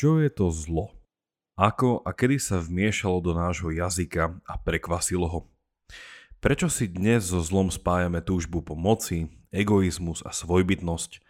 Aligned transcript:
Čo 0.00 0.16
je 0.16 0.32
to 0.32 0.48
zlo? 0.48 0.96
Ako 1.60 2.00
a 2.08 2.16
kedy 2.16 2.40
sa 2.40 2.56
vmiešalo 2.56 3.20
do 3.20 3.36
nášho 3.36 3.68
jazyka 3.68 4.40
a 4.48 4.54
prekvasilo 4.56 5.28
ho? 5.28 5.40
Prečo 6.40 6.72
si 6.72 6.88
dnes 6.88 7.28
so 7.28 7.44
zlom 7.44 7.68
spájame 7.68 8.24
túžbu 8.24 8.64
po 8.64 8.72
moci, 8.72 9.28
egoizmus 9.52 10.24
a 10.24 10.32
svojbytnosť 10.32 11.20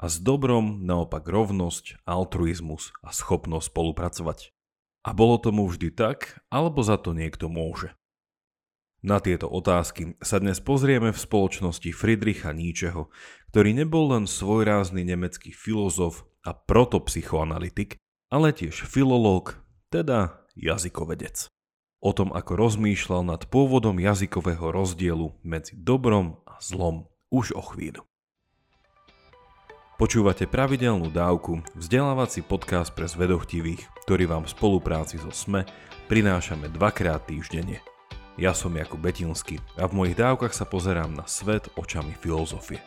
a 0.00 0.08
s 0.08 0.24
dobrom 0.24 0.88
naopak 0.88 1.20
rovnosť, 1.20 2.00
altruizmus 2.08 2.96
a 3.04 3.12
schopnosť 3.12 3.68
spolupracovať? 3.68 4.56
A 5.04 5.12
bolo 5.12 5.36
tomu 5.36 5.68
vždy 5.68 5.92
tak, 5.92 6.40
alebo 6.48 6.80
za 6.80 6.96
to 6.96 7.12
niekto 7.12 7.52
môže? 7.52 7.92
Na 9.04 9.20
tieto 9.20 9.52
otázky 9.52 10.16
sa 10.24 10.40
dnes 10.40 10.64
pozrieme 10.64 11.12
v 11.12 11.20
spoločnosti 11.20 11.92
Friedricha 11.92 12.56
Nietzscheho, 12.56 13.12
ktorý 13.52 13.76
nebol 13.76 14.16
len 14.16 14.24
svojrázny 14.24 15.04
nemecký 15.04 15.52
filozof 15.52 16.24
a 16.40 16.56
protopsychoanalytik, 16.56 18.00
ale 18.34 18.50
tiež 18.50 18.90
filológ, 18.90 19.62
teda 19.94 20.42
jazykovedec. 20.58 21.46
O 22.02 22.10
tom, 22.10 22.34
ako 22.34 22.58
rozmýšľal 22.58 23.22
nad 23.22 23.46
pôvodom 23.46 23.94
jazykového 24.02 24.74
rozdielu 24.74 25.38
medzi 25.46 25.78
dobrom 25.78 26.42
a 26.42 26.58
zlom 26.58 27.06
už 27.30 27.54
o 27.54 27.62
chvíľu. 27.62 28.02
Počúvate 29.94 30.50
pravidelnú 30.50 31.14
dávku, 31.14 31.62
vzdelávací 31.78 32.42
podcast 32.42 32.90
pre 32.90 33.06
zvedochtivých, 33.06 33.86
ktorý 34.02 34.26
vám 34.26 34.42
v 34.42 34.50
spolupráci 34.50 35.22
so 35.22 35.30
SME 35.30 35.62
prinášame 36.10 36.66
dvakrát 36.74 37.30
týždenne. 37.30 37.78
Ja 38.34 38.50
som 38.50 38.74
Jakub 38.74 38.98
Betinský 38.98 39.62
a 39.78 39.86
v 39.86 39.94
mojich 39.94 40.18
dávkach 40.18 40.50
sa 40.50 40.66
pozerám 40.66 41.14
na 41.14 41.22
svet 41.30 41.70
očami 41.78 42.10
filozofie. 42.18 42.82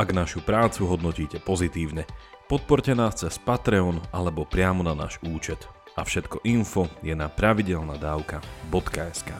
Ak 0.00 0.16
našu 0.16 0.40
prácu 0.40 0.88
hodnotíte 0.88 1.44
pozitívne, 1.44 2.08
Podporte 2.50 2.98
nás 2.98 3.14
cez 3.14 3.38
Patreon 3.38 4.02
alebo 4.10 4.42
priamo 4.42 4.82
na 4.82 4.90
náš 4.90 5.22
účet. 5.22 5.70
A 5.94 6.02
všetko 6.02 6.42
info 6.42 6.90
je 6.98 7.14
na 7.14 7.30
pravidelnadavka.sk 7.30 9.30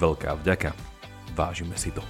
Veľká 0.00 0.30
vďaka, 0.40 0.72
vážime 1.38 1.78
si 1.78 1.94
to. 1.94 2.02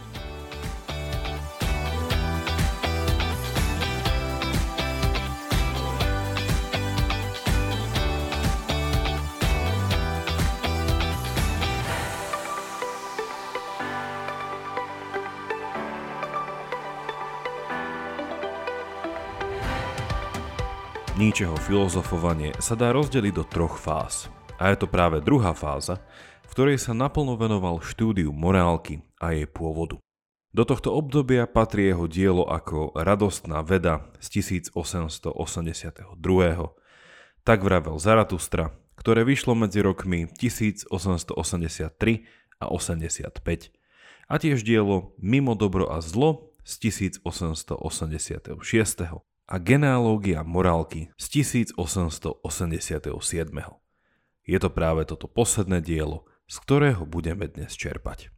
Nietzscheho 21.22 21.54
filozofovanie 21.54 22.50
sa 22.58 22.74
dá 22.74 22.90
rozdeliť 22.90 23.30
do 23.30 23.46
troch 23.46 23.78
fáz. 23.78 24.26
A 24.58 24.74
je 24.74 24.82
to 24.82 24.90
práve 24.90 25.22
druhá 25.22 25.54
fáza, 25.54 26.02
v 26.42 26.50
ktorej 26.50 26.82
sa 26.82 26.98
naplno 26.98 27.38
venoval 27.38 27.78
štúdiu 27.78 28.34
morálky 28.34 29.06
a 29.22 29.30
jej 29.30 29.46
pôvodu. 29.46 30.02
Do 30.50 30.66
tohto 30.66 30.90
obdobia 30.90 31.46
patrí 31.46 31.94
jeho 31.94 32.10
dielo 32.10 32.50
ako 32.50 32.98
Radostná 32.98 33.62
veda 33.62 34.02
z 34.18 34.42
1882. 34.42 36.18
Tak 37.46 37.58
vravel 37.62 38.02
Zaratustra, 38.02 38.74
ktoré 38.98 39.22
vyšlo 39.22 39.54
medzi 39.54 39.78
rokmi 39.78 40.26
1883 40.26 40.90
a 42.58 42.66
85 42.66 43.70
a 44.26 44.34
tiež 44.42 44.66
dielo 44.66 45.14
Mimo 45.22 45.54
dobro 45.54 45.86
a 45.86 46.02
zlo 46.02 46.50
z 46.66 46.90
1886 46.90 49.30
a 49.52 49.60
genealógia 49.60 50.40
morálky 50.40 51.12
z 51.20 51.44
1887. 51.44 52.40
Je 54.48 54.58
to 54.58 54.68
práve 54.72 55.04
toto 55.04 55.28
posledné 55.28 55.84
dielo, 55.84 56.24
z 56.48 56.56
ktorého 56.56 57.04
budeme 57.04 57.44
dnes 57.52 57.76
čerpať. 57.76 58.32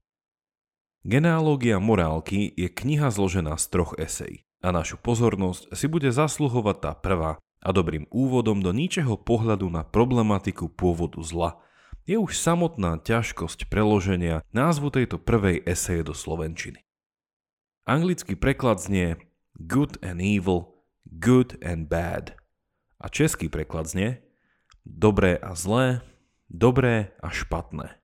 Genealógia 1.06 1.78
morálky 1.78 2.50
je 2.58 2.66
kniha 2.66 3.14
zložená 3.14 3.54
z 3.62 3.66
troch 3.70 3.94
esej 3.94 4.42
a 4.58 4.74
našu 4.74 4.98
pozornosť 4.98 5.70
si 5.78 5.86
bude 5.86 6.10
zasluhovať 6.10 6.76
tá 6.82 6.92
prvá 6.98 7.38
a 7.62 7.70
dobrým 7.70 8.10
úvodom 8.10 8.58
do 8.58 8.74
ničeho 8.74 9.14
pohľadu 9.14 9.70
na 9.70 9.86
problematiku 9.86 10.66
pôvodu 10.66 11.22
zla 11.22 11.62
je 12.10 12.18
už 12.18 12.34
samotná 12.34 12.98
ťažkosť 12.98 13.70
preloženia 13.70 14.42
názvu 14.50 14.90
tejto 14.90 15.22
prvej 15.22 15.62
eseje 15.62 16.02
do 16.02 16.10
slovenčiny. 16.10 16.82
Anglický 17.86 18.34
preklad 18.34 18.82
znie 18.82 19.14
Good 19.54 20.02
and 20.02 20.18
Evil 20.18 20.73
good 21.18 21.58
and 21.62 21.86
bad. 21.86 22.34
A 22.98 23.10
český 23.10 23.52
preklad 23.52 23.90
znie 23.90 24.24
dobré 24.84 25.40
a 25.40 25.56
zlé, 25.56 26.04
dobré 26.52 27.16
a 27.24 27.32
špatné. 27.32 27.98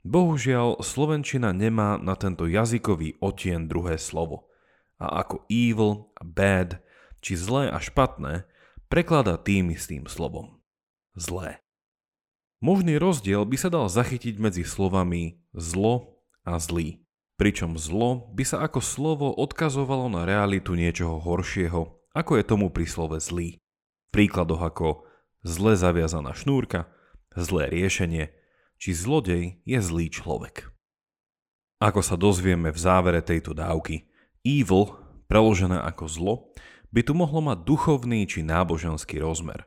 Bohužiaľ, 0.00 0.80
Slovenčina 0.80 1.52
nemá 1.52 2.00
na 2.00 2.16
tento 2.16 2.48
jazykový 2.48 3.20
otien 3.20 3.68
druhé 3.68 4.00
slovo. 4.00 4.48
A 4.96 5.20
ako 5.24 5.44
evil 5.52 6.08
a 6.16 6.24
bad, 6.24 6.80
či 7.20 7.36
zlé 7.36 7.68
a 7.68 7.76
špatné, 7.76 8.48
prekladá 8.88 9.36
tým 9.36 9.68
istým 9.76 10.08
slovom. 10.08 10.64
Zlé. 11.12 11.60
Možný 12.64 12.96
rozdiel 12.96 13.44
by 13.44 13.56
sa 13.60 13.68
dal 13.68 13.88
zachytiť 13.92 14.40
medzi 14.40 14.64
slovami 14.64 15.40
zlo 15.52 16.20
a 16.44 16.56
zlý. 16.56 17.04
Pričom 17.36 17.76
zlo 17.80 18.28
by 18.36 18.44
sa 18.44 18.60
ako 18.64 18.80
slovo 18.84 19.32
odkazovalo 19.32 20.12
na 20.12 20.28
realitu 20.28 20.76
niečoho 20.76 21.20
horšieho 21.20 21.99
ako 22.16 22.40
je 22.40 22.44
tomu 22.44 22.68
pri 22.70 22.86
slove 22.86 23.18
zlý. 23.22 23.58
V 23.58 24.08
príkladoch 24.10 24.62
ako 24.62 25.06
zle 25.46 25.78
zaviazaná 25.78 26.34
šnúrka, 26.34 26.90
zlé 27.38 27.70
riešenie, 27.70 28.34
či 28.80 28.90
zlodej 28.96 29.62
je 29.62 29.78
zlý 29.78 30.10
človek. 30.10 30.66
Ako 31.80 32.04
sa 32.04 32.16
dozvieme 32.18 32.68
v 32.74 32.78
závere 32.80 33.24
tejto 33.24 33.56
dávky, 33.56 34.04
evil, 34.44 34.96
preložené 35.30 35.80
ako 35.80 36.04
zlo, 36.08 36.34
by 36.90 37.00
tu 37.06 37.14
mohlo 37.14 37.40
mať 37.40 37.62
duchovný 37.64 38.26
či 38.26 38.42
náboženský 38.42 39.22
rozmer. 39.22 39.64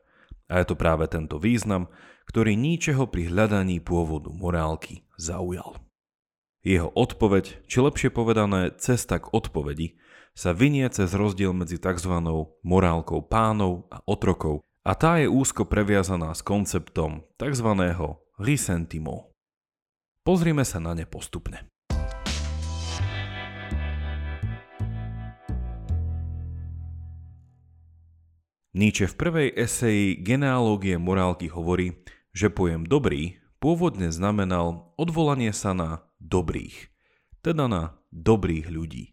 A 0.51 0.59
je 0.61 0.65
to 0.69 0.75
práve 0.75 1.07
tento 1.07 1.39
význam, 1.39 1.87
ktorý 2.27 2.53
ničeho 2.53 3.07
pri 3.07 3.31
hľadaní 3.31 3.79
pôvodu 3.79 4.29
morálky 4.29 5.07
zaujal. 5.15 5.79
Jeho 6.63 6.91
odpoveď, 6.95 7.67
či 7.67 7.77
lepšie 7.83 8.09
povedané 8.11 8.71
cesta 8.79 9.19
k 9.19 9.27
odpovedi, 9.31 9.99
sa 10.33 10.49
vynie 10.51 10.89
cez 10.89 11.13
rozdiel 11.13 11.53
medzi 11.53 11.77
tzv. 11.77 12.13
morálkou 12.65 13.21
pánov 13.29 13.85
a 13.93 14.01
otrokov 14.09 14.65
a 14.81 14.97
tá 14.97 15.21
je 15.21 15.29
úzko 15.29 15.69
previazaná 15.69 16.33
s 16.33 16.41
konceptom 16.41 17.23
tzv. 17.37 17.69
risentimo. 18.41 19.29
Pozrime 20.25 20.65
sa 20.65 20.81
na 20.81 20.97
ne 20.97 21.05
postupne. 21.05 21.69
Nietzsche 28.73 29.05
v 29.05 29.15
prvej 29.21 29.49
eseji 29.53 30.17
Genealógie 30.25 30.97
morálky 30.97 31.45
hovorí, 31.45 32.01
že 32.33 32.49
pojem 32.49 32.89
dobrý 32.89 33.37
pôvodne 33.61 34.09
znamenal 34.09 34.97
odvolanie 34.97 35.53
sa 35.53 35.77
na 35.77 36.09
dobrých, 36.17 36.89
teda 37.45 37.69
na 37.69 38.01
dobrých 38.09 38.73
ľudí. 38.73 39.12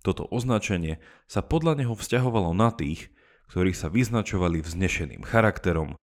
Toto 0.00 0.24
označenie 0.28 0.98
sa 1.28 1.44
podľa 1.44 1.84
neho 1.84 1.94
vzťahovalo 1.96 2.56
na 2.56 2.72
tých, 2.72 3.12
ktorí 3.52 3.76
sa 3.76 3.92
vyznačovali 3.92 4.64
vznešeným 4.64 5.26
charakterom, 5.26 5.98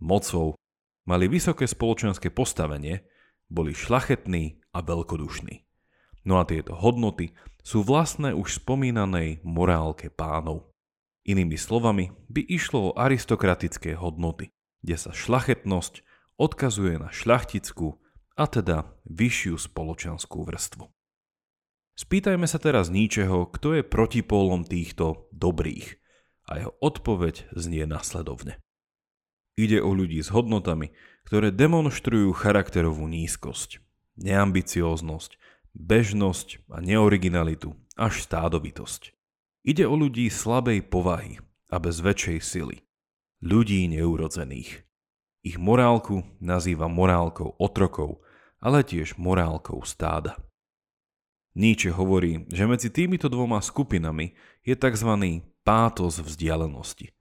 mocou, 0.00 0.56
mali 1.04 1.28
vysoké 1.28 1.68
spoločenské 1.68 2.32
postavenie, 2.32 3.04
boli 3.52 3.76
šlachetní 3.76 4.62
a 4.72 4.80
veľkodušní. 4.80 5.68
No 6.24 6.38
a 6.40 6.46
tieto 6.46 6.78
hodnoty 6.78 7.34
sú 7.60 7.82
vlastné 7.84 8.32
už 8.32 8.62
spomínanej 8.62 9.42
morálke 9.44 10.08
pánov. 10.08 10.72
Inými 11.22 11.54
slovami 11.54 12.10
by 12.30 12.42
išlo 12.46 12.90
o 12.90 12.96
aristokratické 12.98 13.94
hodnoty, 13.94 14.50
kde 14.82 14.96
sa 14.98 15.10
šlachetnosť 15.14 16.02
odkazuje 16.38 16.98
na 16.98 17.10
šľachtickú 17.14 17.98
a 18.34 18.44
teda 18.48 18.90
vyššiu 19.06 19.54
spoločenskú 19.60 20.42
vrstvu. 20.42 20.90
Spýtajme 21.92 22.48
sa 22.48 22.56
teraz 22.56 22.88
ničeho, 22.88 23.52
kto 23.52 23.76
je 23.76 23.82
protipólom 23.84 24.64
týchto 24.64 25.28
dobrých 25.32 26.00
a 26.48 26.64
jeho 26.64 26.72
odpoveď 26.80 27.52
znie 27.52 27.84
nasledovne. 27.84 28.58
Ide 29.60 29.84
o 29.84 29.92
ľudí 29.92 30.16
s 30.24 30.32
hodnotami, 30.32 30.96
ktoré 31.28 31.52
demonstrujú 31.52 32.32
charakterovú 32.32 33.04
nízkosť, 33.04 33.84
neambicióznosť, 34.16 35.36
bežnosť 35.76 36.64
a 36.72 36.80
neoriginalitu, 36.80 37.76
až 38.00 38.24
stádovitosť. 38.24 39.12
Ide 39.62 39.84
o 39.84 39.94
ľudí 39.94 40.32
slabej 40.32 40.88
povahy 40.88 41.38
a 41.68 41.76
bez 41.76 42.00
väčšej 42.00 42.38
sily. 42.40 42.76
Ľudí 43.44 43.84
neurodzených. 43.92 44.82
Ich 45.42 45.58
morálku 45.58 46.22
nazýva 46.38 46.86
morálkou 46.86 47.58
otrokov, 47.58 48.22
ale 48.62 48.86
tiež 48.86 49.18
morálkou 49.18 49.82
stáda. 49.82 50.38
Nietzsche 51.52 51.92
hovorí, 51.92 52.48
že 52.48 52.64
medzi 52.64 52.88
týmito 52.88 53.28
dvoma 53.28 53.60
skupinami 53.60 54.32
je 54.64 54.72
tzv. 54.72 55.10
pátos 55.60 56.16
vzdialenosti, 56.24 57.12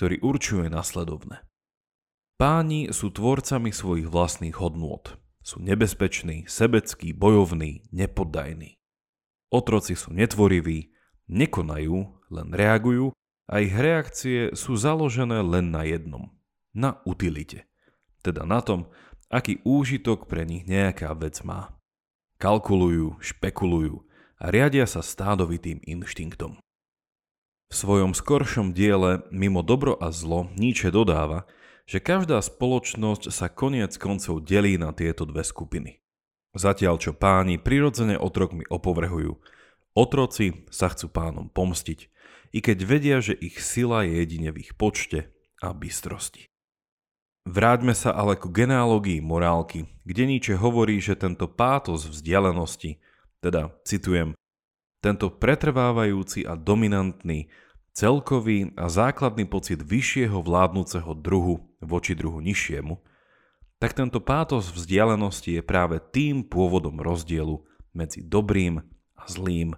ktorý 0.00 0.24
určuje 0.24 0.72
nasledovne. 0.72 1.44
Páni 2.40 2.90
sú 2.90 3.12
tvorcami 3.12 3.70
svojich 3.70 4.08
vlastných 4.08 4.56
hodnôt. 4.58 5.04
Sú 5.44 5.60
nebezpeční, 5.60 6.48
sebeckí, 6.48 7.12
bojovní, 7.12 7.84
nepoddajní. 7.92 8.80
Otroci 9.52 9.92
sú 9.94 10.16
netvoriví, 10.16 10.90
nekonajú, 11.28 11.96
len 12.32 12.48
reagujú 12.50 13.12
a 13.46 13.60
ich 13.60 13.76
reakcie 13.76 14.56
sú 14.56 14.74
založené 14.74 15.44
len 15.44 15.68
na 15.68 15.84
jednom. 15.84 16.32
Na 16.72 17.04
utilite. 17.04 17.68
Teda 18.24 18.48
na 18.48 18.64
tom, 18.64 18.88
aký 19.28 19.60
úžitok 19.62 20.26
pre 20.26 20.48
nich 20.48 20.64
nejaká 20.64 21.12
vec 21.12 21.44
má. 21.44 21.76
Kalkulujú, 22.38 23.18
špekulujú 23.22 24.02
a 24.42 24.50
riadia 24.50 24.84
sa 24.84 25.00
stádovitým 25.00 25.80
inštinktom. 25.86 26.58
V 27.70 27.74
svojom 27.74 28.14
skoršom 28.14 28.76
diele 28.76 29.26
Mimo 29.34 29.64
dobro 29.64 29.98
a 29.98 30.14
zlo 30.14 30.50
Nietzsche 30.54 30.94
dodáva, 30.94 31.48
že 31.84 32.00
každá 32.00 32.40
spoločnosť 32.40 33.28
sa 33.28 33.50
koniec 33.52 33.96
koncov 34.00 34.44
delí 34.44 34.80
na 34.80 34.94
tieto 34.96 35.28
dve 35.28 35.44
skupiny. 35.44 36.00
Zatiaľ 36.54 37.02
čo 37.02 37.12
páni 37.12 37.58
prirodzene 37.58 38.14
otrokmi 38.14 38.62
opovrhujú, 38.70 39.42
otroci 39.98 40.70
sa 40.70 40.86
chcú 40.94 41.10
pánom 41.10 41.50
pomstiť, 41.50 42.00
i 42.54 42.62
keď 42.62 42.78
vedia, 42.86 43.18
že 43.18 43.34
ich 43.34 43.58
sila 43.58 44.06
je 44.06 44.22
jedine 44.22 44.54
v 44.54 44.62
ich 44.62 44.72
počte 44.78 45.34
a 45.58 45.74
bystrosti. 45.74 46.53
Vráťme 47.44 47.92
sa 47.92 48.16
ale 48.16 48.40
ku 48.40 48.48
genealógii 48.48 49.20
morálky, 49.20 49.84
kde 50.08 50.24
Nietzsche 50.24 50.56
hovorí, 50.56 50.96
že 50.96 51.12
tento 51.12 51.44
pátos 51.44 52.08
vzdialenosti, 52.08 52.96
teda 53.44 53.68
citujem, 53.84 54.32
tento 55.04 55.28
pretrvávajúci 55.28 56.48
a 56.48 56.56
dominantný 56.56 57.52
celkový 57.92 58.72
a 58.80 58.88
základný 58.88 59.44
pocit 59.44 59.84
vyššieho 59.84 60.40
vládnúceho 60.40 61.12
druhu 61.12 61.68
voči 61.84 62.16
druhu 62.16 62.40
nižšiemu, 62.40 62.96
tak 63.76 63.92
tento 63.92 64.24
pátos 64.24 64.72
vzdialenosti 64.72 65.60
je 65.60 65.62
práve 65.62 66.00
tým 66.00 66.48
pôvodom 66.48 66.96
rozdielu 66.96 67.60
medzi 67.92 68.24
dobrým 68.24 68.80
a 69.12 69.22
zlým 69.28 69.76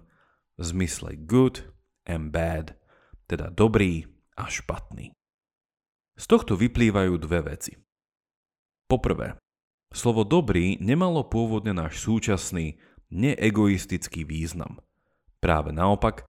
v 0.55 0.61
zmysle 0.63 1.19
good 1.19 1.67
and 2.07 2.31
bad, 2.31 2.79
teda 3.27 3.51
dobrý 3.51 4.07
a 4.39 4.47
špatný. 4.47 5.16
Z 6.17 6.25
tohto 6.25 6.57
vyplývajú 6.57 7.13
dve 7.21 7.53
veci. 7.53 7.77
Poprvé, 8.89 9.37
slovo 9.93 10.25
dobrý 10.25 10.81
nemalo 10.81 11.23
pôvodne 11.23 11.77
náš 11.77 12.01
súčasný, 12.01 12.81
neegoistický 13.13 14.25
význam. 14.25 14.81
Práve 15.37 15.69
naopak, 15.69 16.27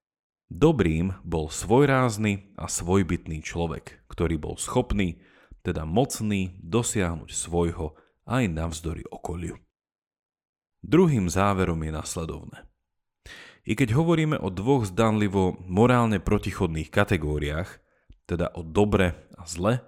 Dobrým 0.49 1.13
bol 1.21 1.53
svojrázny 1.53 2.57
a 2.57 2.65
svojbytný 2.65 3.45
človek, 3.45 4.01
ktorý 4.09 4.41
bol 4.41 4.57
schopný, 4.57 5.21
teda 5.61 5.85
mocný, 5.85 6.57
dosiahnuť 6.65 7.29
svojho 7.29 7.93
aj 8.25 8.49
navzdory 8.49 9.05
okoliu. 9.13 9.61
Druhým 10.81 11.29
záverom 11.29 11.77
je 11.85 11.91
nasledovné. 11.93 12.57
I 13.69 13.77
keď 13.77 13.93
hovoríme 13.93 14.41
o 14.41 14.49
dvoch 14.49 14.89
zdanlivo 14.89 15.61
morálne 15.69 16.17
protichodných 16.17 16.89
kategóriách, 16.89 17.69
teda 18.29 18.53
o 18.53 18.61
dobre 18.61 19.17
a 19.33 19.43
zle, 19.49 19.81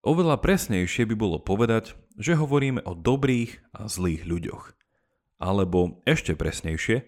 oveľa 0.00 0.40
presnejšie 0.40 1.04
by 1.12 1.14
bolo 1.14 1.36
povedať, 1.36 1.92
že 2.16 2.40
hovoríme 2.40 2.80
o 2.88 2.96
dobrých 2.96 3.60
a 3.76 3.84
zlých 3.92 4.24
ľuďoch. 4.24 4.72
Alebo 5.36 6.00
ešte 6.08 6.32
presnejšie, 6.32 7.04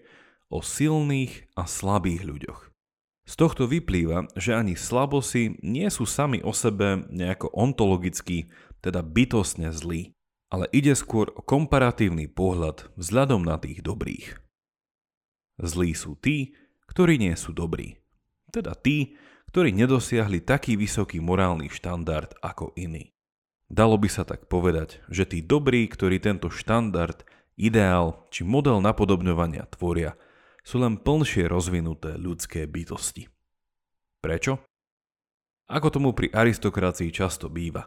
o 0.53 0.61
silných 0.61 1.49
a 1.57 1.65
slabých 1.65 2.21
ľuďoch. 2.21 2.61
Z 3.25 3.33
tohto 3.41 3.65
vyplýva, 3.65 4.29
že 4.37 4.53
ani 4.53 4.77
slabosi 4.77 5.57
nie 5.65 5.89
sú 5.89 6.05
sami 6.05 6.45
o 6.45 6.53
sebe 6.53 7.09
nejako 7.09 7.49
ontologicky, 7.57 8.53
teda 8.85 9.01
bytostne 9.01 9.73
zlí, 9.73 10.13
ale 10.53 10.69
ide 10.69 10.93
skôr 10.93 11.33
o 11.33 11.41
komparatívny 11.41 12.29
pohľad 12.29 12.93
vzhľadom 12.93 13.41
na 13.41 13.57
tých 13.57 13.81
dobrých. 13.81 14.37
Zlí 15.57 15.97
sú 15.97 16.13
tí, 16.21 16.53
ktorí 16.85 17.17
nie 17.17 17.33
sú 17.33 17.49
dobrí. 17.49 17.97
Teda 18.53 18.77
tí, 18.77 19.17
ktorí 19.55 19.71
nedosiahli 19.71 20.43
taký 20.43 20.75
vysoký 20.75 21.23
morálny 21.23 21.71
štandard 21.71 22.35
ako 22.43 22.75
iní. 22.75 23.15
Dalo 23.71 23.95
by 23.95 24.11
sa 24.11 24.27
tak 24.27 24.51
povedať, 24.51 24.99
že 25.07 25.23
tí 25.23 25.39
dobrí, 25.39 25.87
ktorí 25.87 26.19
tento 26.19 26.51
štandard, 26.51 27.23
ideál 27.55 28.27
či 28.35 28.43
model 28.43 28.83
napodobňovania 28.83 29.63
tvoria– 29.71 30.19
sú 30.65 30.81
len 30.81 30.97
plnšie 30.97 31.45
rozvinuté 31.45 32.17
ľudské 32.17 32.65
bytosti. 32.65 33.29
Prečo? 34.19 34.65
Ako 35.69 35.93
tomu 35.93 36.17
pri 36.17 36.33
aristokracii 36.33 37.13
často 37.13 37.53
býva. 37.53 37.85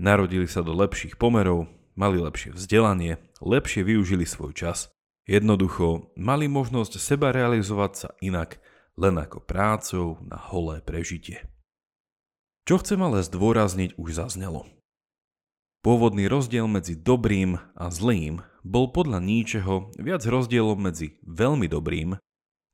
Narodili 0.00 0.48
sa 0.48 0.64
do 0.64 0.72
lepších 0.72 1.20
pomerov, 1.20 1.68
mali 1.92 2.16
lepšie 2.16 2.56
vzdelanie, 2.56 3.20
lepšie 3.44 3.84
využili 3.84 4.24
svoj 4.24 4.56
čas. 4.56 4.88
Jednoducho 5.28 6.16
mali 6.16 6.48
možnosť 6.48 6.96
seba 6.96 7.32
realizovať 7.36 7.92
sa 7.92 8.08
inak, 8.24 8.56
len 8.96 9.16
ako 9.20 9.44
prácou 9.44 10.20
na 10.24 10.40
holé 10.40 10.80
prežitie. 10.80 11.44
Čo 12.66 12.82
chcem 12.82 12.98
ale 12.98 13.22
zdôrazniť 13.22 13.94
už 14.00 14.16
zaznelo. 14.16 14.66
Pôvodný 15.86 16.26
rozdiel 16.26 16.66
medzi 16.66 16.98
dobrým 16.98 17.62
a 17.78 17.86
zlým 17.94 18.42
bol 18.66 18.90
podľa 18.90 19.22
Níčeho 19.22 19.94
viac 20.02 20.26
rozdielom 20.26 20.82
medzi 20.82 21.14
veľmi 21.22 21.70
dobrým, 21.70 22.18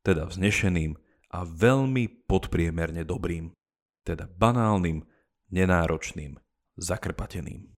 teda 0.01 0.33
vznešeným, 0.33 0.97
a 1.33 1.49
veľmi 1.49 2.29
podpriemerne 2.29 3.09
dobrým, 3.09 3.57
teda 4.05 4.29
banálnym, 4.29 5.09
nenáročným, 5.49 6.37
zakrpateným. 6.77 7.73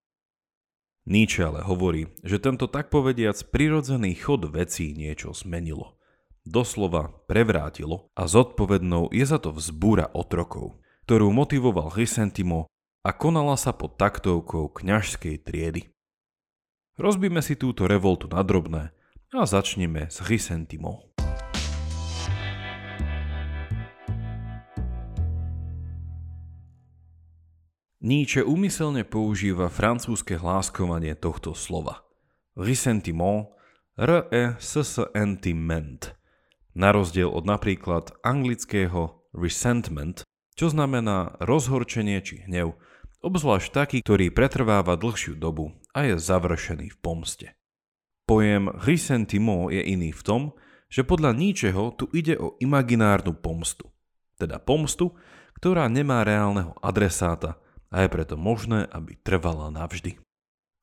Nietzsche 1.05 1.45
ale 1.45 1.63
hovorí, 1.63 2.11
že 2.27 2.43
tento 2.43 2.67
tak 2.67 2.91
povediac 2.91 3.37
prirodzený 3.53 4.17
chod 4.19 4.49
vecí 4.51 4.97
niečo 4.97 5.31
zmenilo. 5.37 6.01
Doslova 6.45 7.09
prevrátilo 7.25 8.13
a 8.13 8.29
zodpovednou 8.29 9.09
je 9.17 9.25
za 9.25 9.41
to 9.41 9.49
vzbúra 9.49 10.13
otrokov, 10.13 10.77
ktorú 11.09 11.33
motivoval 11.33 11.89
Rysentimo 11.89 12.69
a 13.01 13.11
konala 13.17 13.57
sa 13.57 13.73
pod 13.73 13.97
taktovkou 13.97 14.69
kňažskej 14.77 15.41
triedy. 15.41 15.89
Rozbíme 17.01 17.41
si 17.41 17.57
túto 17.57 17.89
revoltu 17.89 18.29
na 18.29 18.45
drobné 18.45 18.93
a 19.33 19.49
začneme 19.49 20.13
s 20.13 20.21
Rysentimo. 20.21 21.09
Nietzsche 28.05 28.45
úmyselne 28.45 29.01
používa 29.09 29.73
francúzske 29.73 30.37
hláskovanie 30.37 31.17
tohto 31.17 31.57
slova. 31.57 32.05
Ressentiment, 32.53 33.49
r 33.97 34.29
e 34.29 34.61
s 34.61 34.77
s 34.77 35.01
na 36.75 36.91
rozdiel 36.91 37.31
od 37.31 37.47
napríklad 37.47 38.15
anglického 38.27 39.25
resentment, 39.35 40.27
čo 40.55 40.71
znamená 40.71 41.39
rozhorčenie 41.43 42.19
či 42.23 42.47
hnev, 42.47 42.79
obzvlášť 43.25 43.69
taký, 43.73 43.99
ktorý 44.03 44.31
pretrváva 44.31 44.99
dlhšiu 44.99 45.39
dobu 45.39 45.75
a 45.95 46.07
je 46.07 46.15
završený 46.19 46.93
v 46.95 46.99
pomste. 47.01 47.47
Pojem 48.27 48.71
ressentiment 48.85 49.71
je 49.71 49.83
iný 49.83 50.11
v 50.13 50.23
tom, 50.23 50.43
že 50.91 51.03
podľa 51.03 51.35
ničeho 51.35 51.97
tu 51.99 52.07
ide 52.15 52.39
o 52.39 52.55
imaginárnu 52.63 53.35
pomstu. 53.35 53.91
Teda 54.39 54.63
pomstu, 54.63 55.15
ktorá 55.59 55.91
nemá 55.91 56.23
reálneho 56.23 56.77
adresáta 56.83 57.59
a 57.91 58.03
je 58.05 58.09
preto 58.11 58.35
možné, 58.35 58.87
aby 58.91 59.19
trvala 59.23 59.71
navždy. 59.71 60.19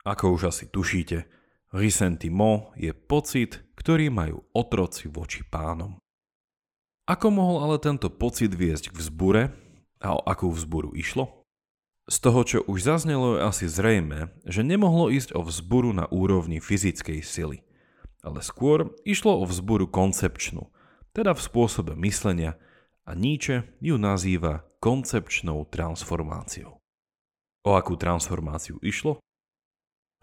Ako 0.01 0.33
už 0.33 0.49
asi 0.49 0.65
tušíte, 0.67 1.27
ressentiment 1.71 2.71
je 2.75 2.91
pocit, 2.91 3.63
ktorý 3.79 4.11
majú 4.11 4.43
otroci 4.51 5.07
voči 5.07 5.41
pánom. 5.47 5.97
Ako 7.07 7.33
mohol 7.33 7.65
ale 7.65 7.77
tento 7.81 8.11
pocit 8.11 8.53
viesť 8.53 8.93
k 8.93 8.99
vzbure 8.99 9.43
a 9.99 10.07
o 10.15 10.21
akú 10.23 10.51
vzburu 10.51 10.93
išlo? 10.95 11.43
Z 12.11 12.17
toho, 12.23 12.41
čo 12.43 12.59
už 12.67 12.83
zaznelo, 12.83 13.39
je 13.39 13.47
asi 13.47 13.65
zrejme, 13.71 14.35
že 14.43 14.67
nemohlo 14.67 15.07
ísť 15.07 15.31
o 15.31 15.41
vzburu 15.47 15.95
na 15.95 16.05
úrovni 16.11 16.59
fyzickej 16.59 17.23
sily, 17.23 17.63
ale 18.21 18.43
skôr 18.43 18.91
išlo 19.07 19.41
o 19.41 19.47
vzburu 19.47 19.87
koncepčnú, 19.87 20.69
teda 21.15 21.31
v 21.35 21.41
spôsobe 21.41 21.95
myslenia 22.03 22.59
a 23.07 23.15
Nietzsche 23.15 23.67
ju 23.79 23.95
nazýva 23.95 24.67
koncepčnou 24.83 25.67
transformáciou. 25.69 26.81
O 27.61 27.71
akú 27.77 27.93
transformáciu 27.93 28.81
išlo? 28.81 29.21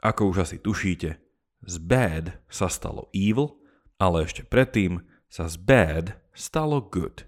Ako 0.03 0.31
už 0.31 0.47
asi 0.47 0.57
tušíte, 0.59 1.28
z 1.65 1.77
bad 1.83 2.39
sa 2.47 2.71
stalo 2.71 3.11
evil, 3.11 3.59
ale 3.99 4.27
ešte 4.27 4.47
predtým 4.47 5.03
sa 5.27 5.51
z 5.51 5.59
bad 5.59 6.07
stalo 6.35 6.79
good. 6.83 7.27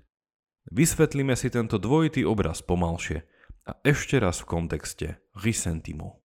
Vysvetlíme 0.70 1.34
si 1.34 1.50
tento 1.50 1.80
dvojitý 1.80 2.22
obraz 2.22 2.62
pomalšie– 2.62 3.24
a 3.70 3.78
ešte 3.86 4.18
raz 4.18 4.42
v 4.42 4.50
kontexte 4.50 5.06
ressentiment. 5.38 6.18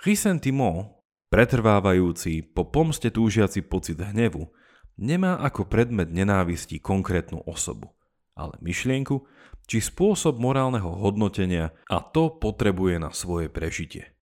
Ressentiment, 0.00 1.04
pretrvávajúci 1.28 2.40
po 2.56 2.70
pomste 2.72 3.12
túžiaci 3.12 3.60
pocit 3.66 4.00
hnevu, 4.00 4.48
nemá 4.96 5.36
ako 5.44 5.68
predmet 5.68 6.08
nenávisti 6.08 6.80
konkrétnu 6.80 7.44
osobu, 7.44 7.92
ale 8.32 8.56
myšlienku 8.64 9.20
či 9.68 9.78
spôsob 9.84 10.40
morálneho 10.40 10.88
hodnotenia 10.98 11.76
a 11.86 12.00
to 12.00 12.32
potrebuje 12.32 12.96
na 12.96 13.12
svoje 13.12 13.52
prežitie. 13.52 14.16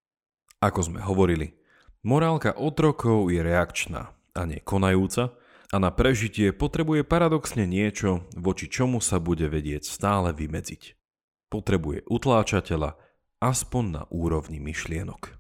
Ako 0.59 0.91
sme 0.91 0.99
hovorili, 0.99 1.55
morálka 2.03 2.55
otrokov 2.55 3.31
je 3.33 3.41
reakčná 3.43 4.13
a 4.35 4.41
nie 4.47 4.63
konajúca 4.63 5.35
a 5.69 5.77
na 5.77 5.93
prežitie 5.93 6.57
potrebuje 6.57 7.05
paradoxne 7.05 7.69
niečo, 7.69 8.25
voči 8.33 8.71
čomu 8.71 9.05
sa 9.05 9.21
bude 9.21 9.47
vedieť 9.51 9.85
stále 9.85 10.33
vymedziť. 10.33 10.97
Potrebuje 11.53 12.09
utláčateľa 12.09 12.97
aspoň 13.41 13.85
na 13.89 14.03
úrovni 14.09 14.59
myšlienok. 14.59 15.37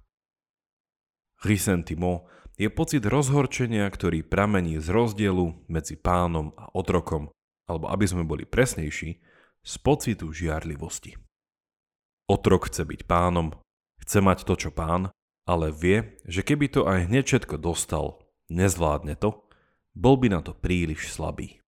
Ressentiment 1.44 2.26
je 2.58 2.66
pocit 2.66 3.06
rozhorčenia, 3.06 3.86
ktorý 3.86 4.26
pramení 4.26 4.82
z 4.82 4.90
rozdielu 4.90 5.54
medzi 5.70 5.94
pánom 5.94 6.50
a 6.58 6.66
otrokom, 6.74 7.30
alebo 7.70 7.86
aby 7.86 8.04
sme 8.04 8.26
boli 8.26 8.42
presnejší, 8.42 9.22
z 9.62 9.74
pocitu 9.84 10.32
žiarlivosti. 10.34 11.14
Otrok 12.26 12.66
chce 12.68 12.82
byť 12.82 13.00
pánom, 13.06 13.54
chce 14.02 14.18
mať 14.20 14.42
to, 14.42 14.54
čo 14.58 14.70
pán, 14.74 15.14
ale 15.48 15.72
vie, 15.72 16.20
že 16.28 16.44
keby 16.44 16.68
to 16.68 16.84
aj 16.84 17.08
hneď 17.08 17.24
všetko 17.24 17.56
dostal, 17.56 18.20
nezvládne 18.52 19.16
to, 19.16 19.40
bol 19.96 20.20
by 20.20 20.28
na 20.28 20.44
to 20.44 20.52
príliš 20.52 21.08
slabý. 21.08 21.64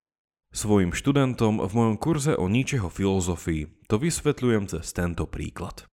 Svojim 0.53 0.93
študentom 0.93 1.65
v 1.65 1.73
mojom 1.73 1.97
kurze 1.97 2.37
o 2.37 2.45
ničeho 2.51 2.93
filozofii 2.93 3.89
to 3.89 3.97
vysvetľujem 3.97 4.69
cez 4.69 4.93
tento 4.93 5.25
príklad. 5.25 5.89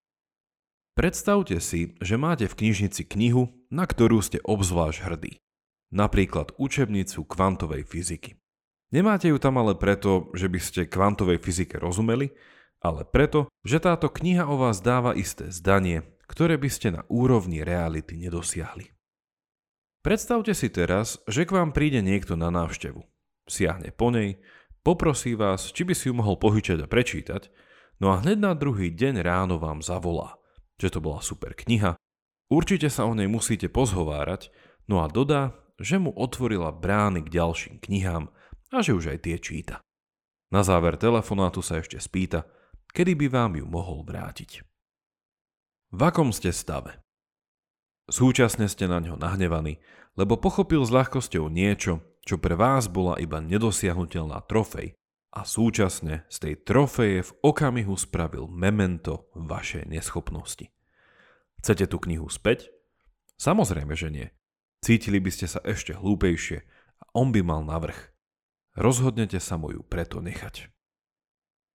Predstavte 0.97 1.61
si, 1.61 1.93
že 2.01 2.17
máte 2.17 2.49
v 2.49 2.57
knižnici 2.57 3.05
knihu, 3.05 3.53
na 3.69 3.85
ktorú 3.85 4.17
ste 4.19 4.41
obzvlášť 4.41 4.99
hrdí. 5.05 5.33
Napríklad 5.93 6.57
učebnicu 6.57 7.23
kvantovej 7.23 7.85
fyziky. 7.85 8.35
Nemáte 8.89 9.29
ju 9.29 9.37
tam 9.37 9.61
ale 9.61 9.77
preto, 9.77 10.33
že 10.33 10.49
by 10.49 10.59
ste 10.59 10.89
kvantovej 10.89 11.37
fyzike 11.37 11.77
rozumeli, 11.77 12.33
ale 12.81 13.05
preto, 13.05 13.45
že 13.61 13.77
táto 13.77 14.09
kniha 14.09 14.49
o 14.49 14.57
vás 14.57 14.81
dáva 14.81 15.13
isté 15.13 15.53
zdanie, 15.53 16.01
ktoré 16.27 16.59
by 16.59 16.69
ste 16.69 16.87
na 16.93 17.01
úrovni 17.07 17.63
reality 17.63 18.19
nedosiahli. 18.19 18.91
Predstavte 20.03 20.55
si 20.55 20.71
teraz, 20.71 21.19
že 21.27 21.43
k 21.43 21.51
vám 21.51 21.75
príde 21.75 21.99
niekto 21.99 22.39
na 22.39 22.47
návštevu. 22.53 23.03
Siahne 23.47 23.91
po 23.95 24.11
nej, 24.11 24.39
poprosí 24.83 25.35
vás, 25.35 25.71
či 25.71 25.83
by 25.87 25.93
si 25.95 26.11
ju 26.11 26.13
mohol 26.15 26.39
pohyčať 26.39 26.83
a 26.83 26.87
prečítať, 26.87 27.51
no 28.03 28.11
a 28.13 28.23
hneď 28.23 28.37
na 28.39 28.53
druhý 28.55 28.91
deň 28.91 29.23
ráno 29.23 29.59
vám 29.59 29.79
zavolá– 29.83 30.35
že 30.77 30.93
to 30.93 30.99
bola 31.01 31.19
super 31.25 31.57
kniha, 31.57 31.97
určite 32.53 32.87
sa 32.87 33.09
o 33.09 33.13
nej 33.17 33.25
musíte 33.25 33.67
pozhovárať, 33.67 34.53
no 34.85 35.01
a 35.01 35.09
dodá, 35.09 35.57
že 35.81 35.97
mu 35.97 36.13
otvorila 36.13 36.73
brány 36.73 37.25
k 37.25 37.33
ďalším 37.33 37.81
knihám 37.81 38.29
a 38.73 38.77
že 38.81 38.93
už 38.93 39.17
aj 39.17 39.19
tie 39.25 39.37
číta. 39.41 39.81
Na 40.53 40.63
záver 40.63 40.95
telefonátu 40.95 41.59
sa 41.59 41.81
ešte 41.81 41.99
spýta, 41.99 42.47
kedy 42.95 43.19
by 43.19 43.27
vám 43.27 43.51
ju 43.59 43.65
mohol 43.67 44.05
vrátiť. 44.07 44.63
V 45.87 46.03
akom 46.03 46.35
ste 46.35 46.51
stave? 46.51 46.99
Súčasne 48.11 48.67
ste 48.67 48.91
na 48.91 48.99
ňo 48.99 49.15
nahnevaní, 49.15 49.79
lebo 50.19 50.35
pochopil 50.35 50.83
s 50.83 50.91
ľahkosťou 50.91 51.47
niečo, 51.47 52.03
čo 52.27 52.35
pre 52.35 52.59
vás 52.59 52.91
bola 52.91 53.15
iba 53.23 53.39
nedosiahnutelná 53.39 54.43
trofej 54.51 54.99
a 55.31 55.47
súčasne 55.47 56.27
z 56.27 56.37
tej 56.43 56.53
trofeje 56.67 57.23
v 57.23 57.31
okamihu 57.39 57.95
spravil 57.95 58.51
memento 58.51 59.31
vašej 59.39 59.87
neschopnosti. 59.87 60.67
Chcete 61.63 61.87
tú 61.87 62.03
knihu 62.03 62.27
späť? 62.27 62.67
Samozrejme, 63.39 63.95
že 63.95 64.11
nie. 64.11 64.27
Cítili 64.83 65.23
by 65.23 65.31
ste 65.31 65.47
sa 65.47 65.63
ešte 65.63 65.95
hlúpejšie 65.95 66.67
a 66.99 67.05
on 67.15 67.31
by 67.31 67.39
mal 67.39 67.63
navrh. 67.63 68.11
Rozhodnete 68.75 69.39
sa 69.39 69.55
mu 69.55 69.71
preto 69.87 70.19
nechať. 70.19 70.67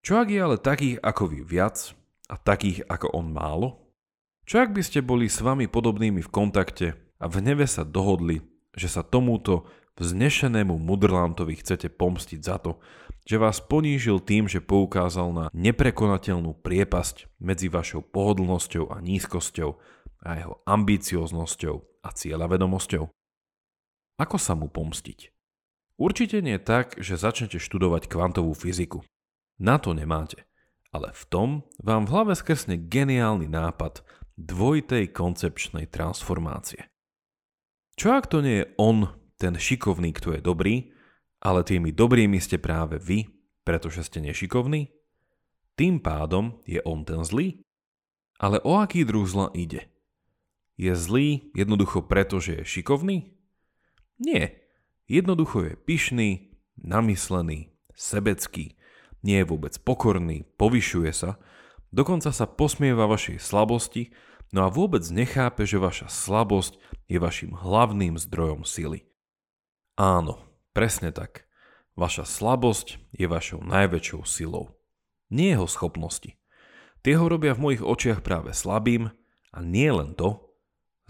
Čo 0.05 0.21
ak 0.21 0.29
je 0.29 0.41
ale 0.45 0.61
takých 0.61 1.01
ako 1.01 1.33
vy 1.33 1.41
viac 1.49 1.97
a 2.29 2.37
takých 2.37 2.85
ako 2.93 3.09
on 3.17 3.33
málo? 3.33 3.82
Čo 4.43 4.67
ak 4.67 4.75
by 4.75 4.83
ste 4.83 5.01
boli 5.07 5.31
s 5.31 5.39
vami 5.39 5.71
podobnými 5.71 6.21
v 6.23 6.33
kontakte 6.33 6.99
a 7.23 7.25
v 7.31 7.35
hneve 7.39 7.71
sa 7.71 7.87
dohodli, 7.87 8.43
že 8.75 8.91
sa 8.91 9.07
tomuto 9.07 9.71
vznešenému 10.01 10.75
mudrlantovi 10.83 11.63
chcete 11.63 11.93
pomstiť 11.95 12.41
za 12.43 12.59
to, 12.59 12.83
že 13.23 13.39
vás 13.39 13.63
ponížil 13.63 14.19
tým, 14.19 14.51
že 14.51 14.59
poukázal 14.59 15.29
na 15.31 15.47
neprekonateľnú 15.55 16.59
priepasť 16.59 17.39
medzi 17.39 17.71
vašou 17.71 18.03
pohodlnosťou 18.03 18.91
a 18.91 18.99
nízkosťou 18.99 19.71
a 20.27 20.31
jeho 20.35 20.55
ambicioznosťou 20.67 22.03
a 22.03 22.09
cieľavedomosťou? 22.11 23.05
Ako 24.19 24.37
sa 24.43 24.59
mu 24.59 24.67
pomstiť? 24.67 25.31
Určite 26.03 26.43
nie 26.43 26.59
tak, 26.59 26.99
že 26.99 27.15
začnete 27.15 27.63
študovať 27.63 28.11
kvantovú 28.11 28.59
fyziku. 28.59 29.07
Na 29.63 29.79
to 29.79 29.95
nemáte. 29.95 30.43
Ale 30.91 31.15
v 31.15 31.25
tom 31.31 31.49
vám 31.79 32.05
v 32.05 32.13
hlave 32.13 32.35
skresne 32.35 32.77
geniálny 32.77 33.47
nápad 33.47 34.03
dvojitej 34.37 35.13
koncepčnej 35.13 35.89
transformácie. 35.89 36.89
Čo 37.97 38.17
ak 38.17 38.31
to 38.33 38.41
nie 38.41 38.65
je 38.65 38.71
on, 38.81 39.13
ten 39.37 39.59
šikovný, 39.59 40.17
kto 40.17 40.39
je 40.39 40.41
dobrý, 40.41 40.75
ale 41.43 41.67
tými 41.67 41.91
dobrými 41.93 42.39
ste 42.39 42.57
práve 42.57 42.97
vy, 42.97 43.27
pretože 43.67 44.07
ste 44.07 44.23
nešikovní? 44.23 44.89
Tým 45.75 45.99
pádom 45.99 46.63
je 46.69 46.79
on 46.85 47.03
ten 47.03 47.21
zlý? 47.27 47.65
Ale 48.39 48.59
o 48.63 48.79
aký 48.79 49.07
druh 49.07 49.27
zla 49.27 49.51
ide? 49.55 49.89
Je 50.81 50.95
zlý 50.97 51.53
jednoducho 51.55 52.03
preto, 52.07 52.41
že 52.41 52.63
je 52.63 52.65
šikovný? 52.65 53.35
Nie. 54.19 54.63
Jednoducho 55.07 55.67
je 55.67 55.75
pyšný, 55.77 56.31
namyslený, 56.81 57.75
sebecký, 57.93 58.79
nie 59.23 59.43
je 59.43 59.47
vôbec 59.47 59.75
pokorný, 59.83 60.43
povyšuje 60.59 61.13
sa, 61.15 61.39
dokonca 61.93 62.33
sa 62.33 62.49
posmieva 62.49 63.07
vašej 63.07 63.39
slabosti, 63.39 64.11
no 64.51 64.67
a 64.67 64.73
vôbec 64.73 65.05
nechápe, 65.13 65.69
že 65.69 65.79
vaša 65.79 66.09
slabosť 66.09 66.81
je 67.07 67.19
vašim 67.21 67.53
hlavným 67.55 68.19
zdrojom 68.19 68.67
sily. 68.67 69.07
Áno, 70.01 70.41
presne 70.73 71.13
tak. 71.13 71.47
Vaša 71.93 72.25
slabosť 72.25 72.97
je 73.13 73.29
vašou 73.29 73.61
najväčšou 73.61 74.25
silou. 74.25 74.81
Nie 75.29 75.57
jeho 75.57 75.69
schopnosti. 75.69 76.37
Tie 77.03 77.15
ho 77.17 77.27
robia 77.29 77.53
v 77.53 77.63
mojich 77.71 77.83
očiach 77.85 78.25
práve 78.25 78.57
slabým 78.57 79.13
a 79.53 79.59
nie 79.61 79.93
len 79.93 80.17
to, 80.17 80.53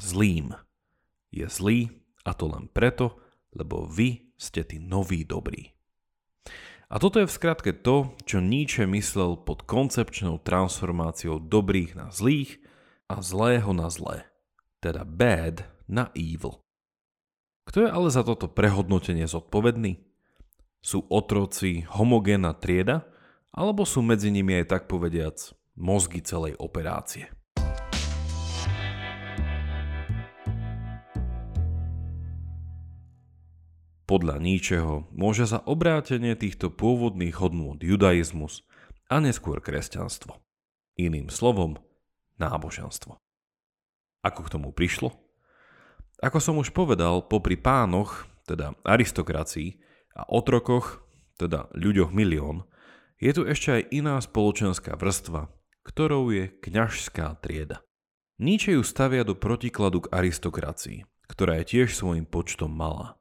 zlým. 0.01 0.57
Je 1.31 1.47
zlý 1.47 2.03
a 2.27 2.35
to 2.35 2.51
len 2.51 2.67
preto, 2.67 3.19
lebo 3.55 3.87
vy 3.87 4.33
ste 4.41 4.67
tí 4.67 4.83
noví 4.83 5.23
dobrí. 5.23 5.72
A 6.93 7.01
toto 7.01 7.25
je 7.25 7.25
v 7.25 7.33
skratke 7.33 7.73
to, 7.73 8.13
čo 8.29 8.45
Nietzsche 8.45 8.85
myslel 8.85 9.41
pod 9.41 9.65
koncepčnou 9.65 10.37
transformáciou 10.45 11.41
dobrých 11.41 11.97
na 11.97 12.13
zlých 12.13 12.61
a 13.09 13.25
zlého 13.25 13.73
na 13.73 13.89
zlé. 13.89 14.29
Teda 14.85 15.01
bad 15.09 15.65
na 15.89 16.13
evil. 16.13 16.61
Kto 17.65 17.89
je 17.89 17.89
ale 17.89 18.13
za 18.13 18.21
toto 18.21 18.45
prehodnotenie 18.45 19.25
zodpovedný? 19.25 20.05
Sú 20.85 21.09
otroci 21.09 21.89
homogénna 21.89 22.53
trieda, 22.61 23.09
alebo 23.57 23.89
sú 23.89 24.05
medzi 24.05 24.29
nimi 24.29 24.61
aj 24.61 24.77
tak 24.77 24.83
povediac 24.85 25.41
mozgy 25.73 26.21
celej 26.21 26.61
operácie? 26.61 27.33
Podľa 34.13 34.45
Níčeho 34.45 35.09
môže 35.09 35.49
za 35.49 35.65
obrátenie 35.65 36.37
týchto 36.37 36.69
pôvodných 36.69 37.33
hodnôt 37.41 37.81
judaizmus 37.81 38.61
a 39.09 39.25
neskôr 39.25 39.57
kresťanstvo. 39.65 40.37
Iným 41.01 41.33
slovom, 41.33 41.81
náboženstvo. 42.37 43.17
Ako 44.21 44.41
k 44.45 44.53
tomu 44.53 44.69
prišlo? 44.77 45.17
Ako 46.21 46.45
som 46.45 46.61
už 46.61 46.77
povedal, 46.77 47.25
popri 47.25 47.57
pánoch, 47.57 48.29
teda 48.45 48.77
aristokracii, 48.85 49.81
a 50.13 50.29
otrokoch, 50.29 51.01
teda 51.41 51.73
ľuďoch 51.73 52.13
milión, 52.13 52.69
je 53.17 53.33
tu 53.33 53.49
ešte 53.49 53.81
aj 53.81 53.97
iná 53.97 54.21
spoločenská 54.21 54.93
vrstva, 54.93 55.49
ktorou 55.89 56.29
je 56.37 56.53
kňažská 56.61 57.41
trieda. 57.41 57.81
Nietzsche 58.37 58.77
ju 58.77 58.85
stavia 58.85 59.25
do 59.25 59.33
protikladu 59.33 60.05
k 60.05 60.13
aristokracii, 60.13 61.09
ktorá 61.33 61.65
je 61.65 61.81
tiež 61.81 61.97
svojim 61.97 62.29
počtom 62.29 62.69
malá. 62.69 63.17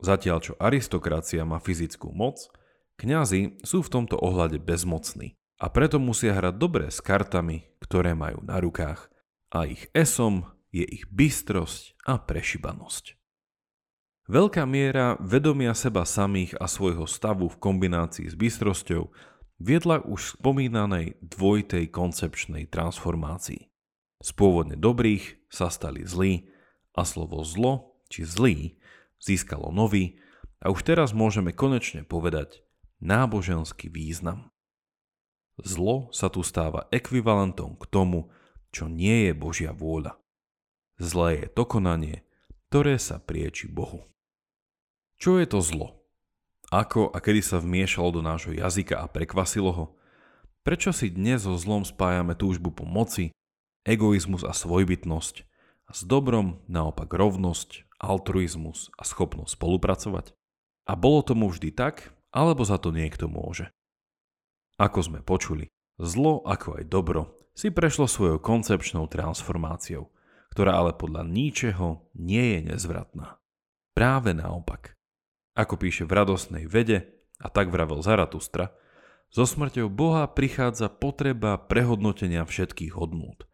Zatiaľ 0.00 0.38
čo 0.44 0.52
aristokracia 0.60 1.42
má 1.48 1.56
fyzickú 1.56 2.12
moc, 2.12 2.52
kňazi 3.00 3.60
sú 3.64 3.80
v 3.80 3.92
tomto 3.92 4.20
ohľade 4.20 4.60
bezmocní 4.60 5.36
a 5.56 5.72
preto 5.72 5.96
musia 5.96 6.36
hrať 6.36 6.54
dobre 6.60 6.92
s 6.92 7.00
kartami, 7.00 7.64
ktoré 7.80 8.12
majú 8.12 8.44
na 8.44 8.60
rukách 8.60 9.08
a 9.52 9.64
ich 9.64 9.88
esom 9.96 10.52
je 10.68 10.84
ich 10.84 11.08
bystrosť 11.08 11.96
a 12.04 12.20
prešibanosť. 12.20 13.16
Veľká 14.26 14.66
miera 14.66 15.14
vedomia 15.22 15.72
seba 15.72 16.02
samých 16.02 16.58
a 16.58 16.66
svojho 16.66 17.06
stavu 17.06 17.46
v 17.46 17.60
kombinácii 17.62 18.26
s 18.26 18.34
bystrosťou 18.34 19.08
viedla 19.62 20.02
už 20.02 20.36
spomínanej 20.36 21.16
dvojitej 21.22 21.88
koncepčnej 21.94 22.68
transformácii. 22.68 23.70
Z 24.20 24.30
pôvodne 24.34 24.74
dobrých 24.74 25.46
sa 25.48 25.70
stali 25.70 26.02
zlí 26.02 26.50
a 26.98 27.06
slovo 27.06 27.40
zlo 27.46 28.02
či 28.10 28.26
zlý 28.26 28.76
získalo 29.22 29.72
nový 29.72 30.18
a 30.60 30.72
už 30.72 30.82
teraz 30.82 31.12
môžeme 31.12 31.52
konečne 31.52 32.02
povedať 32.02 32.64
náboženský 33.00 33.92
význam. 33.92 34.50
Zlo 35.60 36.12
sa 36.12 36.28
tu 36.28 36.44
stáva 36.44 36.84
ekvivalentom 36.92 37.80
k 37.80 37.84
tomu, 37.88 38.28
čo 38.72 38.92
nie 38.92 39.28
je 39.28 39.32
Božia 39.32 39.72
vôľa. 39.72 40.20
Zlé 41.00 41.44
je 41.44 41.48
to 41.48 41.64
konanie, 41.64 42.24
ktoré 42.68 43.00
sa 43.00 43.16
prieči 43.16 43.68
Bohu. 43.68 44.04
Čo 45.16 45.40
je 45.40 45.48
to 45.48 45.64
zlo? 45.64 46.04
Ako 46.68 47.08
a 47.08 47.22
kedy 47.24 47.40
sa 47.40 47.56
vmiešalo 47.62 48.20
do 48.20 48.20
nášho 48.20 48.52
jazyka 48.52 49.00
a 49.00 49.08
prekvasilo 49.08 49.72
ho? 49.72 49.86
Prečo 50.66 50.92
si 50.92 51.08
dnes 51.08 51.46
so 51.46 51.54
zlom 51.56 51.86
spájame 51.86 52.34
túžbu 52.34 52.74
po 52.74 52.84
moci, 52.84 53.32
egoizmus 53.86 54.42
a 54.42 54.50
svojbytnosť 54.50 55.46
a 55.86 55.90
s 55.94 56.02
dobrom 56.02 56.58
naopak 56.66 57.06
rovnosť, 57.06 57.85
altruizmus 58.00 58.92
a 58.96 59.02
schopnosť 59.04 59.56
spolupracovať? 59.56 60.32
A 60.86 60.92
bolo 60.94 61.24
tomu 61.26 61.50
vždy 61.50 61.74
tak, 61.74 62.14
alebo 62.30 62.62
za 62.62 62.78
to 62.78 62.94
niekto 62.94 63.26
môže? 63.26 63.68
Ako 64.76 65.00
sme 65.02 65.20
počuli, 65.24 65.72
zlo 65.96 66.44
ako 66.44 66.80
aj 66.80 66.84
dobro 66.86 67.32
si 67.56 67.72
prešlo 67.72 68.04
svojou 68.08 68.38
koncepčnou 68.40 69.08
transformáciou– 69.08 70.12
ktorá 70.56 70.80
ale 70.80 70.96
podľa 70.96 71.28
ničeho 71.28 72.08
nie 72.16 72.56
je 72.56 72.72
nezvratná. 72.72 73.36
Práve 73.92 74.32
naopak. 74.32 74.96
Ako 75.52 75.76
píše 75.76 76.08
v 76.08 76.16
radosnej 76.16 76.64
vede, 76.64 77.12
a 77.36 77.52
tak 77.52 77.68
vravel 77.68 78.00
Zaratustra, 78.00 78.72
so 79.28 79.44
smrťou 79.44 79.92
Boha 79.92 80.24
prichádza 80.24 80.88
potreba 80.88 81.60
prehodnotenia 81.60 82.48
všetkých 82.48 82.96
hodnôt. 82.96 83.44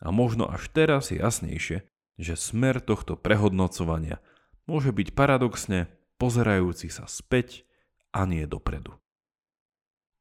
A 0.00 0.08
možno 0.08 0.48
až 0.48 0.72
teraz 0.72 1.12
je 1.12 1.20
jasnejšie, 1.20 1.84
že 2.16 2.36
smer 2.36 2.80
tohto 2.80 3.14
prehodnocovania 3.16 4.20
môže 4.64 4.90
byť 4.90 5.12
paradoxne 5.12 5.92
pozerajúci 6.16 6.88
sa 6.88 7.04
späť 7.08 7.68
a 8.12 8.24
nie 8.24 8.44
dopredu. 8.48 8.96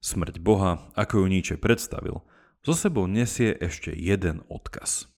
Smrť 0.04 0.38
Boha, 0.38 0.92
ako 0.94 1.24
ju 1.24 1.26
Nietzsche 1.32 1.58
predstavil, 1.58 2.22
zo 2.62 2.74
sebou 2.74 3.10
nesie 3.10 3.56
ešte 3.56 3.96
jeden 3.96 4.46
odkaz– 4.52 5.06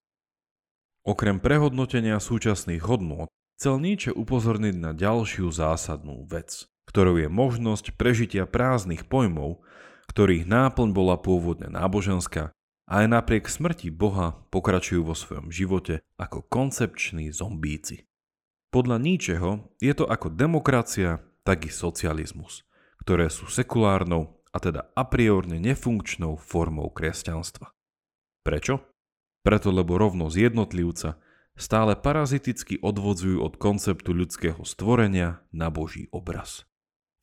Okrem 1.08 1.40
prehodnotenia 1.40 2.20
súčasných 2.20 2.84
hodnôt 2.84 3.32
chcel 3.56 3.80
Nietzsche 3.80 4.12
upozorniť 4.12 4.76
na 4.76 4.92
ďalšiu 4.92 5.48
zásadnú 5.56 6.28
vec, 6.28 6.68
ktorou 6.92 7.16
je 7.16 7.32
možnosť 7.32 7.96
prežitia 7.96 8.44
prázdnych 8.44 9.08
pojmov, 9.08 9.64
ktorých 10.12 10.44
náplň 10.44 10.90
bola 10.92 11.16
pôvodne 11.16 11.72
náboženská 11.72 12.52
a 12.88 13.04
aj 13.04 13.08
napriek 13.12 13.52
smrti 13.52 13.92
Boha 13.92 14.40
pokračujú 14.48 15.04
vo 15.04 15.16
svojom 15.16 15.52
živote 15.52 16.00
ako 16.16 16.48
koncepční 16.48 17.36
zombíci. 17.36 18.08
Podľa 18.72 18.98
Nietzscheho 19.04 19.68
je 19.84 19.92
to 19.92 20.08
ako 20.08 20.32
demokracia, 20.32 21.20
tak 21.44 21.68
i 21.68 21.72
socializmus, 21.72 22.64
ktoré 23.04 23.28
sú 23.28 23.48
sekulárnou 23.52 24.40
a 24.52 24.58
teda 24.60 24.88
a 24.96 25.04
priorne 25.04 25.60
nefunkčnou 25.60 26.40
formou 26.40 26.88
kresťanstva. 26.92 27.76
Prečo? 28.44 28.80
Preto 29.44 29.72
lebo 29.72 30.00
rovnosť 30.00 30.36
jednotlivca 30.36 31.20
stále 31.56 31.96
paraziticky 31.96 32.80
odvodzujú 32.80 33.44
od 33.44 33.56
konceptu 33.56 34.12
ľudského 34.16 34.64
stvorenia 34.64 35.44
na 35.52 35.68
Boží 35.72 36.08
obraz. 36.12 36.68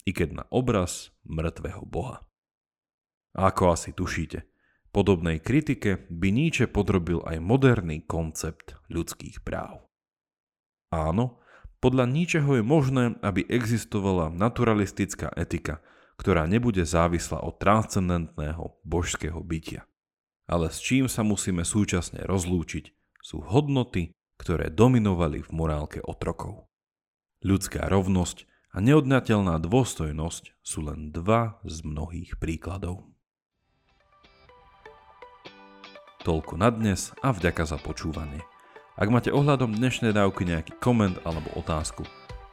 I 0.04 0.12
keď 0.12 0.28
na 0.40 0.44
obraz 0.52 1.12
mŕtvého 1.25 1.85
Boha. 1.88 2.25
A 3.37 3.49
ako 3.49 3.73
asi 3.73 3.92
tušíte, 3.92 4.44
podobnej 4.94 5.42
kritike 5.42 6.06
by 6.06 6.30
Nietzsche 6.30 6.70
podrobil 6.70 7.18
aj 7.26 7.42
moderný 7.42 8.06
koncept 8.06 8.78
ľudských 8.86 9.42
práv. 9.42 9.82
Áno, 10.94 11.42
podľa 11.82 12.06
ničeho 12.06 12.62
je 12.62 12.64
možné, 12.64 13.18
aby 13.26 13.42
existovala 13.50 14.30
naturalistická 14.30 15.34
etika, 15.34 15.82
ktorá 16.14 16.46
nebude 16.46 16.86
závislá 16.86 17.42
od 17.42 17.58
transcendentného 17.58 18.78
božského 18.86 19.42
bytia 19.42 19.82
ale 20.44 20.68
s 20.68 20.80
čím 20.80 21.08
sa 21.08 21.24
musíme 21.24 21.64
súčasne 21.64 22.24
rozlúčiť, 22.28 22.92
sú 23.24 23.40
hodnoty, 23.40 24.12
ktoré 24.36 24.68
dominovali 24.68 25.40
v 25.40 25.50
morálke 25.54 26.00
otrokov. 26.04 26.68
Ľudská 27.44 27.88
rovnosť 27.88 28.44
a 28.74 28.83
neodnateľná 28.83 29.57
dôstojnosť 29.62 30.61
sú 30.61 30.78
len 30.85 31.14
dva 31.14 31.61
z 31.64 31.85
mnohých 31.85 32.37
príkladov. 32.37 33.13
Toľko 36.24 36.56
na 36.56 36.72
dnes 36.72 37.12
a 37.20 37.37
vďaka 37.37 37.68
za 37.68 37.76
počúvanie. 37.76 38.40
Ak 38.96 39.12
máte 39.12 39.28
ohľadom 39.28 39.76
dnešnej 39.76 40.16
dávky 40.16 40.48
nejaký 40.48 40.72
koment 40.80 41.20
alebo 41.20 41.52
otázku, 41.52 42.00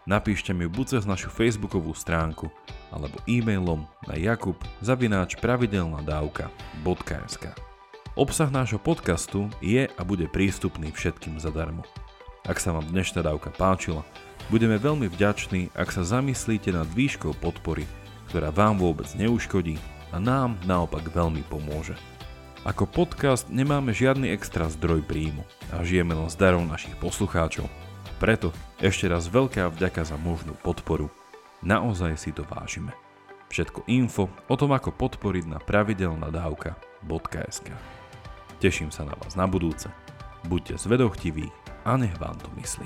napíšte 0.04 0.52
mi 0.52 0.68
buď 0.68 1.00
cez 1.00 1.08
našu 1.08 1.32
facebookovú 1.32 1.96
stránku 1.96 2.52
alebo 2.92 3.16
e-mailom 3.32 3.88
na 4.12 4.20
jakub 4.20 4.60
zavináč 4.84 5.40
pravidelnadavka.sk. 5.40 7.46
Obsah 8.20 8.52
nášho 8.52 8.76
podcastu 8.76 9.48
je 9.64 9.88
a 9.88 10.02
bude 10.04 10.28
prístupný 10.28 10.92
všetkým 10.92 11.40
zadarmo. 11.40 11.88
Ak 12.44 12.60
sa 12.60 12.76
vám 12.76 12.92
dnešná 12.92 13.24
dávka 13.24 13.56
páčila, 13.56 14.04
budeme 14.52 14.76
veľmi 14.76 15.08
vďační, 15.08 15.72
ak 15.80 15.96
sa 15.96 16.04
zamyslíte 16.04 16.76
nad 16.76 16.92
výškou 16.92 17.40
podpory, 17.40 17.88
ktorá 18.36 18.52
vám 18.52 18.84
vôbec 18.84 19.08
neuškodí 19.16 19.80
a 20.12 20.20
nám 20.20 20.60
naopak 20.68 21.08
veľmi 21.08 21.48
pomôže. 21.48 21.96
Ako 22.62 22.86
podcast 22.86 23.50
nemáme 23.50 23.90
žiadny 23.90 24.30
extra 24.30 24.70
zdroj 24.70 25.02
príjmu 25.10 25.42
a 25.74 25.82
žijeme 25.82 26.14
len 26.14 26.30
z 26.30 26.38
darov 26.38 26.62
našich 26.62 26.94
poslucháčov. 27.02 27.66
Preto 28.22 28.54
ešte 28.78 29.10
raz 29.10 29.26
veľká 29.26 29.74
vďaka 29.74 30.06
za 30.06 30.14
možnú 30.14 30.54
podporu. 30.62 31.10
Naozaj 31.66 32.22
si 32.22 32.30
to 32.30 32.46
vážime. 32.46 32.94
Všetko 33.50 33.90
info 33.90 34.30
o 34.46 34.54
tom, 34.54 34.78
ako 34.78 34.94
podporiť 34.94 35.50
na 35.50 35.58
pravidelnadavka.sk. 35.58 37.68
Teším 38.62 38.94
sa 38.94 39.10
na 39.10 39.18
vás 39.18 39.34
na 39.34 39.50
budúce. 39.50 39.90
Buďte 40.46 40.78
zvedochtiví 40.86 41.50
a 41.82 41.98
nech 41.98 42.14
vám 42.22 42.38
to 42.46 42.54
myslí. 42.62 42.86